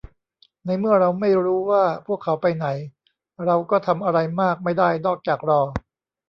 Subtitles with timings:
[0.65, 2.67] ในเมื่อเราไม่รู้ว่าพวกเขาไปไหน
[3.45, 5.61] เราก็ทำอะไรมากไม่ได้นอกจากรอ